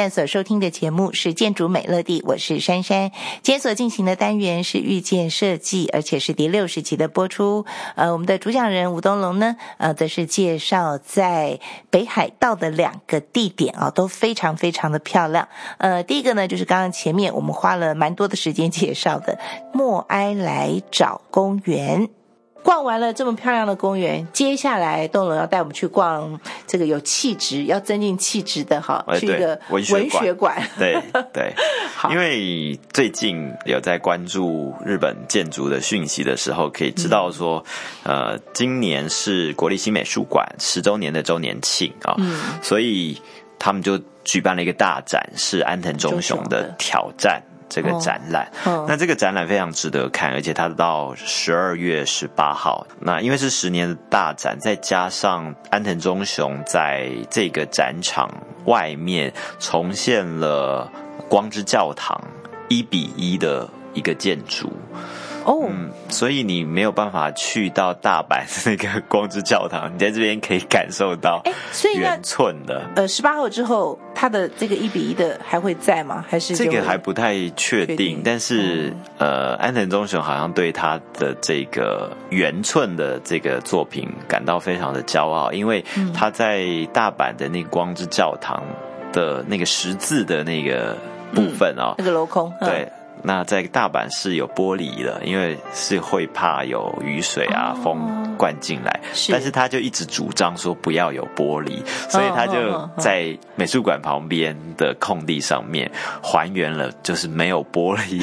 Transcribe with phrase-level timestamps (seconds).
[0.00, 3.10] 现在所收听的节目是《建筑美乐地》，我是珊珊。
[3.42, 7.66] 今天所进行的单元是遇见设计，而且是第六十集的播出。
[7.96, 11.60] 呃，我们的主讲人吴东龙呢，呃，则是介绍在
[11.90, 15.46] 北海道的两个地点啊，都非常非常的漂亮。
[15.76, 19.38] 呃，第一个呢，就是刚刚前面我们花了蛮多的时间介绍的
[19.74, 22.08] 默哀来找公园。
[22.62, 30.56] 逛完了这么漂亮的公园，接下来东龙要带我们去逛这个有气质、要增进气质的哈，去一个文学馆。
[30.78, 30.96] 对
[31.32, 31.52] 对，
[32.10, 37.64] 因为最近有在关注日本建筑的讯息的时候，可以知道说，
[38.04, 42.16] 呃，今年是国立新美术馆十周年的周年庆啊，
[42.62, 43.20] 所以
[43.58, 46.74] 他们就举办了一个大展，是安藤忠雄的。
[46.78, 47.42] 挑战。
[47.70, 48.50] 这个展览，
[48.86, 52.84] 那这个展览非常值得看，而且它到十二月十八号。
[52.98, 58.28] 那因为是十年的大展，再加上安藤忠雄在这个展场
[58.64, 60.90] 外面重现了
[61.28, 62.20] 光之教堂
[62.68, 64.72] 一比一的一个建筑。
[65.44, 71.98] 哦，嗯，所以你没有办法去到大阪那个光之教堂，你在这边可以感受到，哎，所以
[72.66, 72.82] 的。
[72.94, 76.24] 呃，十八号之后，它的这个一比一的还会在吗？
[76.28, 78.22] 还是这个还不太确定？
[78.24, 88.62] 但是，呃，安藤忠雄好像对他的这个原寸的这个作品感到非常的骄傲，因为他在大阪的那个光之教堂
[89.12, 90.96] 的那个十字的那个
[91.34, 92.90] 部分啊，那个镂空，对。
[93.22, 99.00] 那在大阪是有玻璃的，因为是会怕有雨水啊、风灌进来。
[99.30, 105.90] 但是他就一直主张说不要有玻璃，所以他就在美术馆旁边的空地上面
[106.22, 108.22] 还原了，就是没有玻璃。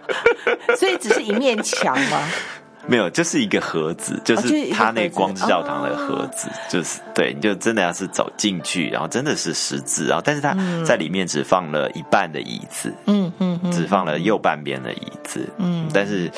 [0.76, 2.28] 所以只是一面墙吗？
[2.88, 16.30] 没有，就是一个盒子，就是他那光之教堂的盒子，就是对，你就真的要是走进去，然后真的是十字，然后但是他在里面只放了一半的椅子，嗯嗯，只放了右半边的椅子，嗯，但是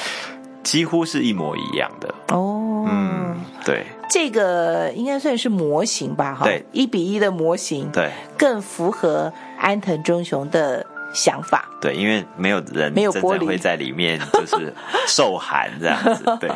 [0.65, 2.13] 几乎是一模一样的。
[2.29, 10.85] 哦，嗯，对，这个应该算是模型吧，哈，对，一比一的模型，对，更符合安藤忠雄的。
[11.13, 14.73] 想法对，因为没有人真正会在里面就是
[15.07, 16.25] 受寒这样子。
[16.41, 16.51] 对，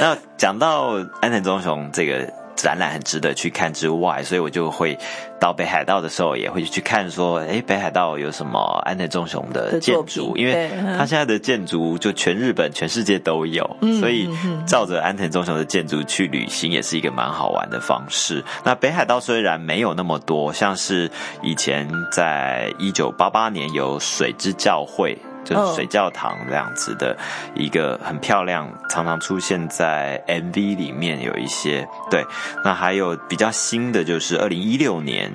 [0.00, 2.28] 那讲到安藤忠雄这个。
[2.56, 4.98] 展览很值得去看之外，所以我就会
[5.38, 10.36] 到北海道的时候也会去看，说，哎，北海道有什么安藤忠雄的建筑？
[10.36, 13.64] 因为他现在的建筑就全日本、全世界都有，
[14.00, 14.28] 所以
[14.66, 18.42] 照着安藤忠雄的建筑去旅行也是一个蛮好玩的方式。
[18.64, 21.10] 那北海道虽然没有那么多，像是
[21.42, 25.18] 以前在一九八八年有水之教会。
[25.46, 27.16] 就是水教堂这样子的
[27.54, 32.24] 一个很漂亮，常常出现在 MV 里面有一些对。
[32.64, 35.25] 那还有比较新的，就是二零一六年，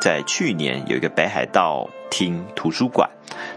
[0.00, 3.08] 在去年有一个北海道厅图书馆，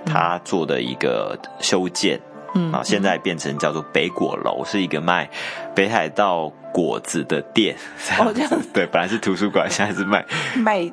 [0.05, 2.19] 他做的一个修建，
[2.55, 5.29] 嗯啊，现在变成叫做北果楼，是一个卖
[5.75, 7.75] 北海道果子的店。
[8.19, 10.25] 哦，这样子 对，本来是图书馆，现在是卖
[10.55, 10.91] 卖。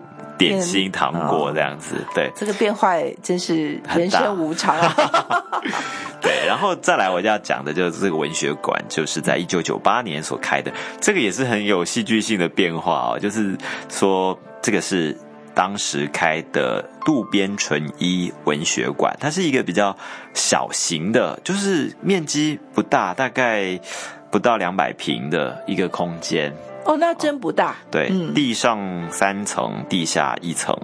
[0.48, 4.74] 点心糖果这样子，对这个变化真是人生无常。
[6.20, 13.18] 对，然后再来我要讲的就是这个文学馆，就是在一九九八年所开的，这个也是很有戏剧性的变化哦。
[13.18, 13.54] 就是
[13.90, 15.14] 说，这个是
[15.54, 19.94] 当时开的渡边淳一文学馆，它是一个比较
[20.32, 23.78] 小型的，就是面积不大，大概
[24.34, 26.52] 不到两百平的一个空间。
[26.84, 27.76] 哦，那真不大。
[27.88, 30.76] 对，地上三层，地下一层。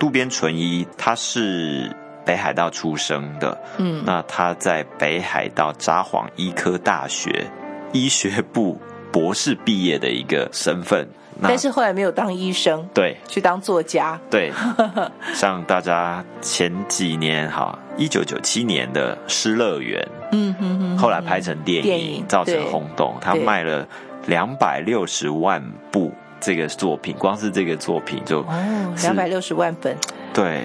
[0.00, 1.88] 渡边淳一他是
[2.26, 7.46] 北海道出生的，嗯，那他在北海道札幌医科大学
[7.92, 8.80] 医学部
[9.12, 11.06] 博士毕业的一个身份，
[11.42, 14.18] 但是后来没有当医生，对，去当作家。
[14.30, 14.52] 对，
[15.34, 20.00] 像大家前几年哈，一九九七年的《失乐园》，
[20.32, 23.86] 嗯哼哼，后来拍成电影，造成轰动，他卖了。
[24.26, 25.60] 两百六十万
[25.90, 29.96] 部这个作品，光是这个作品就哦，两百六十万本，
[30.32, 30.62] 对，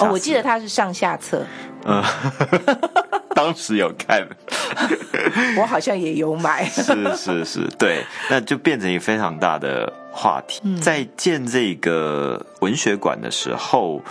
[0.00, 1.46] 哦，我记得他是上下册，
[1.84, 2.02] 嗯，
[3.32, 4.26] 当时有看，
[5.58, 10.60] 我好像也有买，是是是，对，那就变成一个非常大的话题。
[10.80, 14.02] 在建这个文学馆的时候。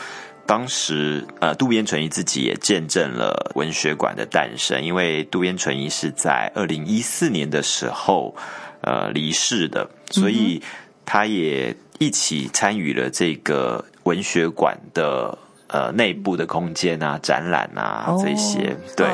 [0.50, 8.36] 当时，呃，渡边淳一自己也见证了文学馆的诞生，因为渡边淳一是在二零一四年的时候，
[8.82, 10.60] 呃，离世的，所以
[11.06, 18.76] 他也一起参与了这个文学馆的呃内部的空间啊、展览啊这些。
[18.98, 19.06] 对，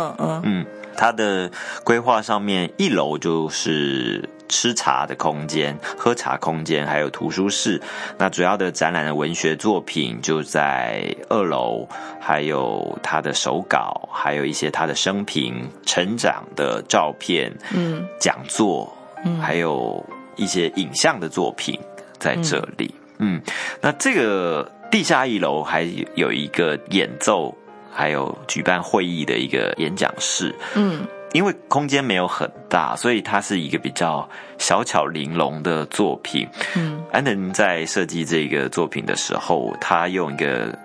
[0.44, 0.66] 嗯。
[0.96, 1.52] 它的
[1.84, 7.82] 规划上面，一楼就是吃茶的空间、喝茶空间，还有图书室。
[8.18, 11.88] 那主要的展览的文学作品就在二楼，
[12.20, 18.92] 还有他的手稿，还有一些他的生平、成长的照片，嗯，讲座，
[19.24, 20.04] 嗯，还有
[20.36, 21.80] 一些影像的作品
[22.18, 22.94] 在这里。
[23.20, 23.42] 嗯，
[23.82, 27.56] 那这个地下一楼还有一个演奏。
[27.96, 36.46] 还有举办会议的一个演讲室，嗯，因为空间没有很大，所以它是一个比较小巧玲珑的作品。
[36.76, 40.78] 嗯，安藤在设计这个作品的时候，他用一个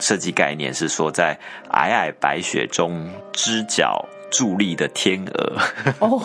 [0.00, 1.38] 设计概念是说，在
[1.70, 5.56] 皑皑白雪中，只脚伫立的天鹅。
[6.00, 6.20] 哦，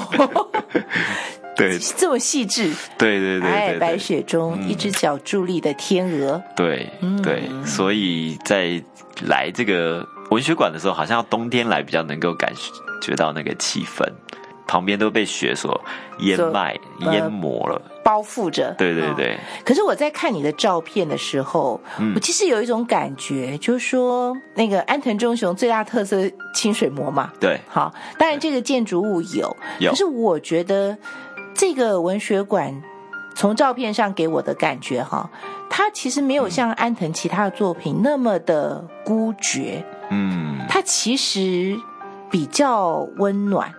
[1.55, 2.73] 对，这么细致。
[2.97, 6.41] 对对对，皑皑白雪中，一只脚伫立的天鹅。
[6.55, 6.89] 对
[7.21, 8.81] 对，所以在
[9.21, 10.03] 来这个。
[10.35, 12.51] 文学馆的时候，好像要冬天来比较能够感
[13.01, 14.05] 觉到那个气氛，
[14.67, 15.79] 旁边都被雪所
[16.19, 18.75] 淹埋、淹没了，包覆着。
[18.77, 19.39] 对对对。
[19.63, 21.79] 可是我在看你的照片的时候，
[22.13, 27.31] 我其实有一种感觉，就是说那个安藤忠雄最大特色清水模嘛。
[27.39, 27.57] 对。
[27.69, 30.97] 好，当然这个建筑物有，可是我觉得
[31.53, 32.83] 这个文学馆
[33.35, 35.29] 从照片上给我的感觉，哈，
[35.69, 39.81] 它其实没有像安藤其他的作品那么的孤绝。
[40.09, 41.77] 嗯，它其实
[42.29, 43.73] 比较温暖。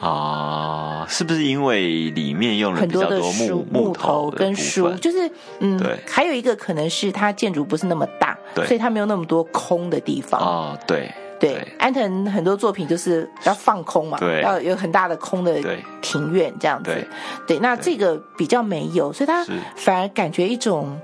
[0.00, 4.90] 啊，是不是因为里面用了很多的木木头跟书？
[4.94, 10.40] 就是嗯，对，还有一个可能是它建筑不是那么大，对，所以它没有那么多空的地方。
[10.40, 10.78] 啊。
[10.88, 11.08] 对
[11.38, 15.60] 对，安藤很多作品就是要放空嘛，对，要有很大的空的
[16.00, 17.06] 庭院这样子。
[17.46, 19.44] 对，那这个比较没有，所以它
[19.76, 21.00] 反而感觉一种。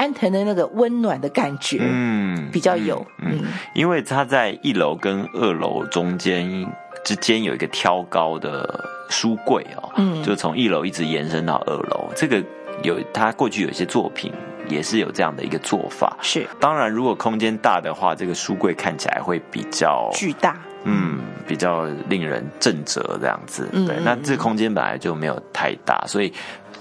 [0.00, 3.42] 安藤的那个温暖的感觉，嗯，比较有，嗯，
[3.74, 6.66] 因为它在一楼跟二楼中间
[7.04, 12.10] 之间有一个挑高的书柜哦，嗯，就从一楼一直延伸到二楼。
[12.16, 12.42] 这个
[12.82, 14.32] 有他过去有一些作品
[14.68, 16.46] 也是有这样的一个做法，是。
[16.58, 23.68] 当然，如果空间大的话，这个书柜看起来会比较巨大，嗯，比较令人震折这样子。
[23.86, 26.32] 对，那这空间本来就没有太大，所以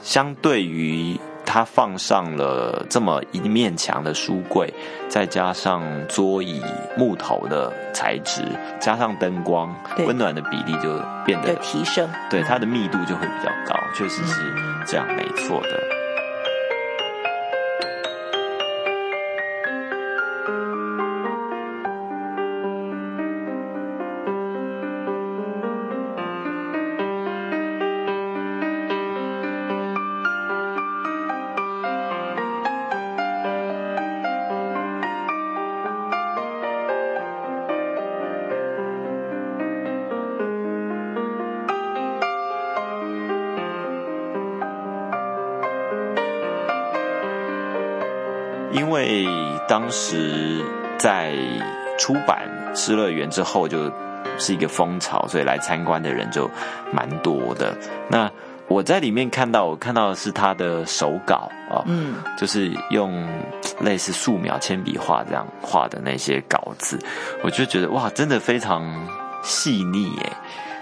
[0.02, 1.20] 相对于。
[1.52, 4.72] 它放上了这么一面墙的书柜，
[5.10, 6.62] 再加上桌椅
[6.96, 8.44] 木头的材质，
[8.80, 9.76] 加上灯光，
[10.06, 14.36] 温暖的比例就变得提升，对它的密度就会比较高，确实是
[14.86, 15.99] 这样，没错的。
[48.72, 49.28] 因为
[49.68, 50.64] 当时
[50.98, 51.34] 在
[51.98, 53.92] 出版《失乐园》之后，就
[54.38, 56.50] 是一个风潮，所以来参观的人就
[56.92, 57.76] 蛮多的。
[58.10, 58.30] 那
[58.68, 63.28] 我在里面看到，我看到的是他的手稿啊，嗯，就是用
[63.82, 67.00] 类似素描、铅笔画这样画的那些稿子，
[67.44, 69.08] 我就觉得哇，真的非常
[69.42, 70.34] 细腻耶，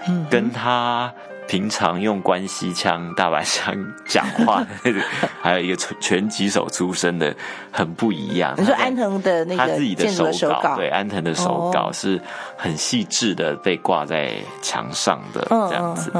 [0.08, 1.12] 嗯，跟他。
[1.48, 3.74] 平常用关西腔、大阪腔
[4.06, 4.64] 讲话，
[5.40, 7.34] 还有一个拳击手出身的，
[7.72, 8.54] 很不一样。
[8.58, 12.20] 你说安藤的那个他自己的手稿，对安藤的手稿是
[12.56, 16.12] 很细致的，被挂在墙上的这样子。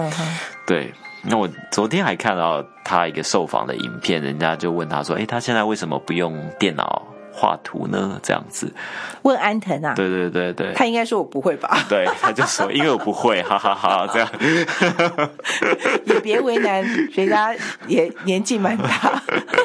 [0.67, 7.03] 对，那我昨天还看到他一个受访的影片，人家就问他说：“哎，他现在为什么不用电脑？”
[7.39, 8.19] 画图呢？
[8.23, 8.73] 这样子
[9.23, 9.95] 问安藤啊？
[9.95, 11.79] 对对对对，他应该说我不会吧？
[11.89, 14.29] 对，他就说因为我不会，哈哈哈，这样
[16.05, 17.55] 也别为难，人家
[17.87, 19.23] 也年纪蛮大，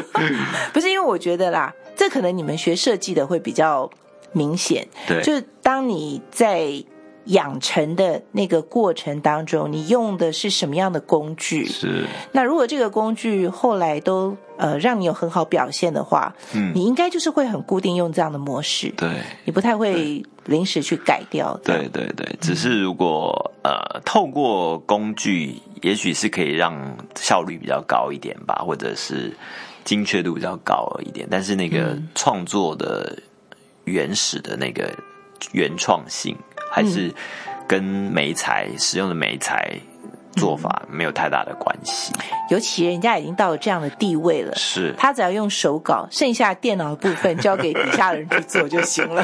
[0.71, 3.89] 不是因为我觉得啦，这可能你们学设计的会比较
[4.31, 6.83] 明显，对，就是当你在。
[7.25, 11.65] 养成的那个过程当中，你用的是什么样的工具？
[11.65, 12.05] 是。
[12.31, 18.93] 那如果这个工具后来都呃让你有很好表现的话，嗯，你应该就是会很固定用这样的模式。
[18.97, 19.09] 对。
[19.45, 21.57] 你不太会临时去改掉。
[21.63, 29.33] 对对对，只是如果呃透过工具，也许是可以让效率比较高一点吧，或者是
[29.85, 31.25] 精确度比较高一点。
[31.31, 33.17] 但是那个创作的
[33.85, 34.91] 原始的那个
[35.53, 36.35] 原创性。
[36.73, 37.13] 还是
[37.67, 39.71] 跟媒材使用的媒材
[40.35, 42.11] 做法没有太大的关系。
[42.49, 49.23] 尤其人家已经到了这样的地位了，是他只要用手稿，剩下电脑的部分交给底下的人去做就行了。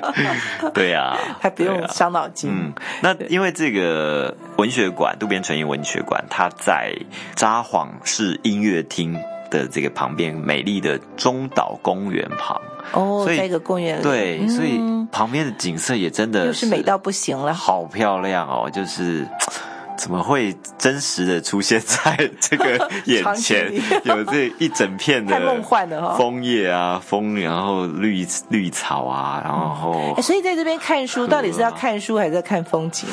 [0.72, 2.50] 对呀， 还不用伤脑筋。
[2.50, 2.72] 嗯，
[3.02, 6.94] 那因为这个文学馆渡边淳一文学馆，它在
[7.36, 9.14] 札幌市音乐厅
[9.50, 12.60] 的这个旁边，美丽的中岛公园旁。
[12.92, 14.80] 哦，在一个公园里，对，所以
[15.12, 19.26] 旁边的景色也真的是美到不行了，好漂亮哦，就是。
[20.00, 23.70] 怎么会真实的出现在这个 眼前？
[24.04, 30.18] 有这一整片的梦幻的枫叶啊，枫，然后绿绿草啊，然后……
[30.22, 33.06] 所以在这边看书，到底是要看书还是在看风景？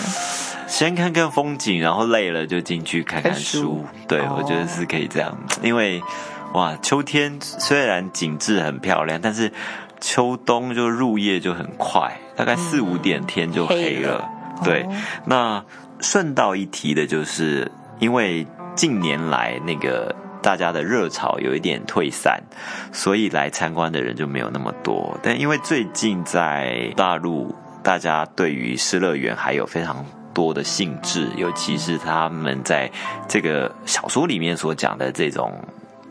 [0.65, 3.83] 先看看风景，然后累了就进去看看书。
[4.07, 6.01] 对，我觉得是可以这样，因为
[6.53, 9.51] 哇，秋天虽然景致很漂亮，但是
[9.99, 14.25] 秋冬就入夜就很快，大概四五点天就黑了。
[14.63, 14.87] 对，
[15.25, 15.61] 那。
[15.99, 22.41] 顺道一提的就是，因为近年来那个大家的热潮有一点退散，
[22.91, 25.19] 所以来参观的人就没有那么多。
[25.23, 32.89] 但因为最近在大陆，大家对于失乐园还有非常多的兴致，尤其是他们在
[33.27, 35.51] 这个小说里面所讲的这种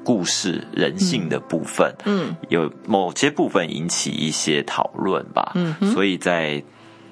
[0.02, 5.52] 故事、人性的部分，嗯，有某些部分引起一些讨论吧。
[5.54, 6.62] 嗯，所以在。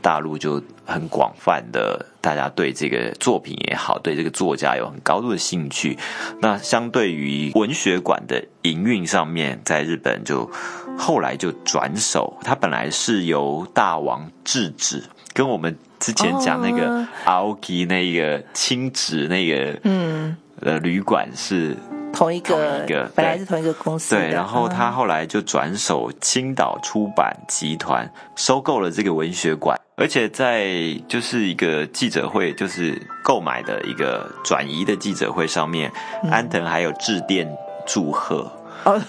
[0.05, 5.99] 大陆就很广泛的，大家对这个作品也好，对这个作家有很高度的兴趣。
[6.41, 10.51] 那相对于文学馆的营运上面，在日本就
[10.99, 21.77] 后来就转手，它本来是由大王制止，跟我们之前讲那个 Aoki 那个亲子那个嗯呃旅馆是。
[22.15, 24.15] 同一个，本来是同一个公司。
[24.15, 30.67] 对，然后他后来就转手青岛出版集团收购了这个文学馆，而且在
[31.09, 35.93] 就是一个记者会，就是购买的一个转移的记者会上面，
[36.31, 37.49] 安藤还有致电
[37.87, 38.51] 祝贺。
[38.85, 39.01] 哦，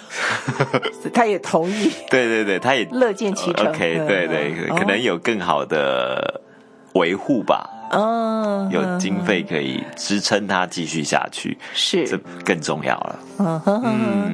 [1.14, 1.92] 他也同意。
[2.10, 3.68] 对对对，他也乐见其成。
[3.68, 6.42] OK，对对，可能有更好的
[6.94, 7.70] 维护吧。
[7.92, 13.20] 哦，有经费可以支撑它继续下去，是这更重要了。
[13.38, 14.32] 嗯哼哼，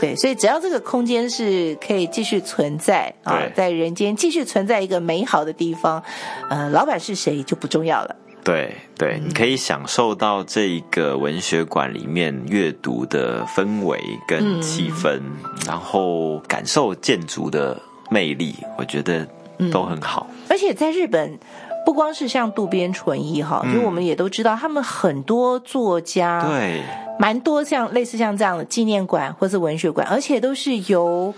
[0.00, 6.02] 对，所以只要这个空间是可以继续存在啊，在人间继续存在一个美好的地方，
[6.48, 8.16] 呃，老板是谁就不重要了。
[8.42, 15.20] 对对，你可以享受到这一个文学馆里面阅读的氛围跟气氛，
[15.66, 17.78] 然后感受建筑的
[18.10, 19.26] 魅力，我觉得
[19.70, 20.26] 都很好。
[20.48, 21.38] 而且在日本。
[21.84, 26.82] 不光是像渡边淳一哈，就我们也都知道，他们很多作家，对，
[27.18, 31.32] 蛮多像类似像这样的纪念馆或是文学馆，而且都是由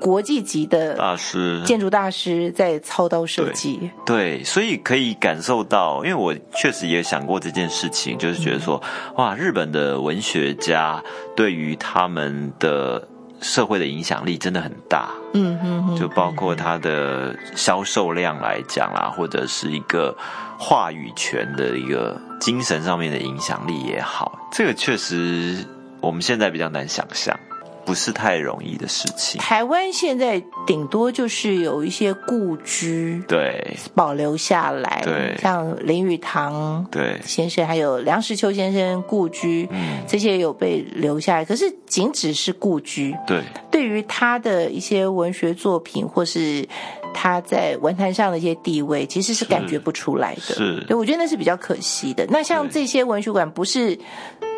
[0.00, 3.90] 国际级的大师、建筑大师在操刀设计。
[4.04, 8.82] 对，所以可以感受到，因为我确实也想过这件事情，就是觉得说，
[9.16, 11.02] 哇，日本的文学家
[11.36, 13.08] 对于他们的。
[13.42, 20.16] 社会的影响力真的很大，嗯嗯，就包括它的销售量来讲啦，或者是一个
[20.58, 25.66] 话语权的一个精神上面的影响力也好，这个确实
[26.00, 27.38] 我们现在比较难想象。
[27.84, 29.40] 不是太容易的事情。
[29.40, 41.44] 台湾现在顶多就是有一些故居，对，保留下来，对，像林语堂对先生，还有梁实秋先生故居，嗯，这些有被留下来。
[41.44, 46.68] 可是仅只是故居，对，对于他的一些文学作品或是。
[47.14, 50.40] 他在文坛上的一些地位，其实是感觉不出来的。
[50.40, 52.26] 是，对我觉得那是比较可惜的。
[52.28, 53.98] 那像这些文学馆，不是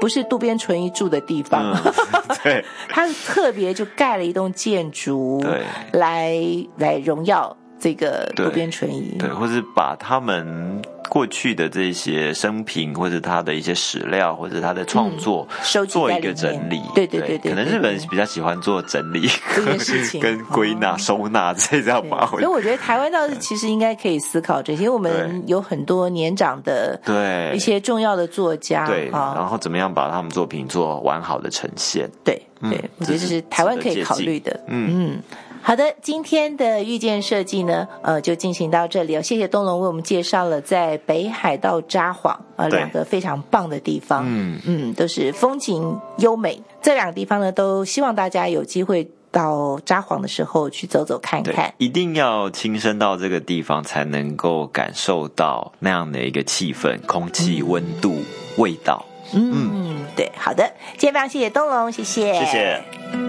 [0.00, 1.75] 不是渡边淳一住的地方，
[2.42, 6.38] 对，他是特别就盖了一栋建筑，对，来
[6.76, 10.82] 来荣耀这个渡边淳一，对，或是把他们。
[11.14, 15.47] 过去的这些生平，或者他的一些史料，或者他的创作，
[15.88, 16.83] 做一个整理。
[16.92, 22.26] 对对对对，可能日本人比较喜欢做整理，这件事情 跟归纳、收纳这样吧。
[22.33, 32.11] 所以我觉得台湾倒是其实应该可以思考这些，我们有很多年长的对一些重要的作家，对，然后怎么样把他们作品做完好的呈现？
[32.25, 34.59] 对对，我觉得这是台湾可以考虑的。
[34.66, 35.23] 嗯嗯。
[35.66, 39.23] 好的，今天的遇见设计呢，呃，就进行到这里哦。
[39.23, 46.62] 谢谢东龙为我们介绍了在北海道札幌啊两个非常棒的地方，嗯嗯，都是风景优美。
[46.83, 51.73] 这两个地方呢，都希望大家有机会到札幌的时候去走走看看。
[51.78, 58.18] 一定要亲身到这个地方，才能够感受到那样的一个气氛、空气、温度、
[58.59, 59.02] 味道。
[59.33, 63.24] 嗯，对，好的，今天非常谢谢东龙，谢谢，谢谢。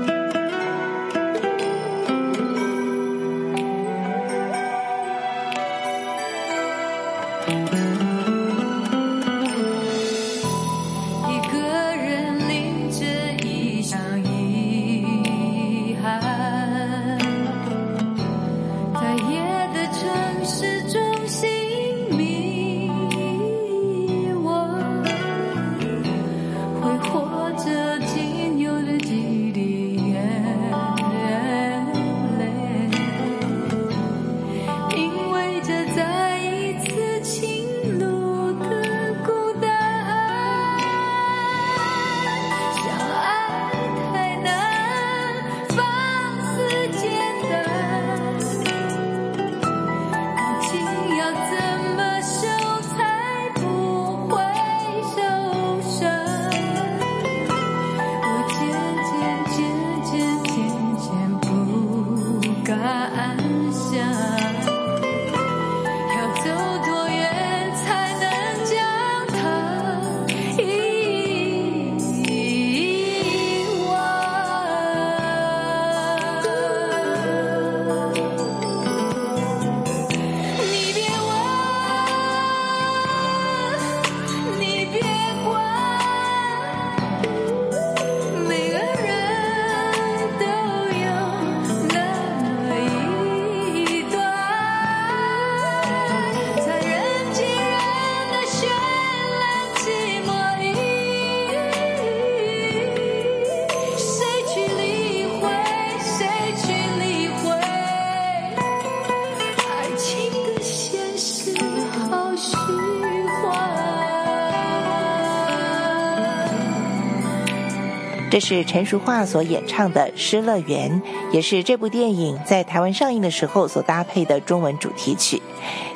[118.36, 121.02] 这是陈淑桦所演唱的《失乐园》，
[121.32, 125.42] 也是这部电影在台湾上映的时候所搭配的中文主题曲。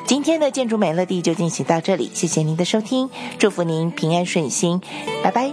[0.06, 4.80] 今天的建筑美乐蒂就进行到这里，谢谢您的收听，祝福您平安顺心，
[5.22, 5.52] 拜拜。